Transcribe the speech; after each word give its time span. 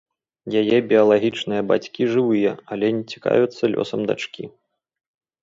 Яе 0.61 0.77
біялагічныя 0.91 1.65
бацькі 1.71 2.07
жывыя, 2.15 2.51
але 2.77 2.87
не 3.01 3.05
цікавяцца 3.13 3.63
лёсам 3.75 4.01
дачкі. 4.11 4.43